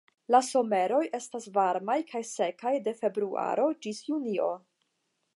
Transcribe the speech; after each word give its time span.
La 0.33 0.37
someroj 0.45 1.01
estas 1.17 1.43
varmaj 1.57 1.97
kaj 2.13 2.21
sekaj 2.29 2.73
de 2.87 2.93
februaro 3.01 3.67
ĝis 3.87 4.01
junio. 4.07 4.49